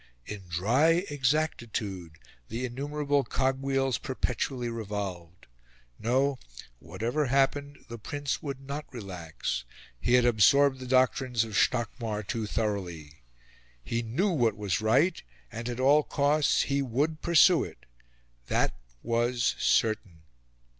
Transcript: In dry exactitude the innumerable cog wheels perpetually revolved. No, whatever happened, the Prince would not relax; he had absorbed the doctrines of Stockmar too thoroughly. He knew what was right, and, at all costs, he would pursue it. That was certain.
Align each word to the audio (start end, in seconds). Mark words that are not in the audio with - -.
In 0.25 0.41
dry 0.49 1.05
exactitude 1.11 2.13
the 2.47 2.65
innumerable 2.65 3.23
cog 3.23 3.61
wheels 3.61 3.99
perpetually 3.99 4.67
revolved. 4.67 5.45
No, 5.99 6.39
whatever 6.79 7.27
happened, 7.27 7.85
the 7.87 7.99
Prince 7.99 8.41
would 8.41 8.61
not 8.61 8.91
relax; 8.91 9.63
he 9.99 10.15
had 10.15 10.25
absorbed 10.25 10.79
the 10.79 10.87
doctrines 10.87 11.43
of 11.43 11.53
Stockmar 11.53 12.23
too 12.23 12.47
thoroughly. 12.47 13.21
He 13.83 14.01
knew 14.01 14.31
what 14.31 14.57
was 14.57 14.81
right, 14.81 15.21
and, 15.51 15.69
at 15.69 15.79
all 15.79 16.01
costs, 16.01 16.63
he 16.63 16.81
would 16.81 17.21
pursue 17.21 17.63
it. 17.63 17.85
That 18.47 18.73
was 19.03 19.53
certain. 19.59 20.23